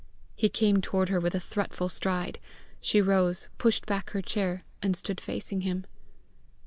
He 0.35 0.49
came 0.49 0.81
toward 0.81 1.09
her 1.09 1.19
with 1.19 1.35
a 1.35 1.39
threatful 1.39 1.87
stride. 1.87 2.39
She 2.79 2.99
rose, 3.03 3.49
pushed 3.59 3.85
back 3.85 4.09
her 4.09 4.21
chair, 4.23 4.63
and 4.81 4.95
stood 4.95 5.21
facing 5.21 5.61
him. 5.61 5.85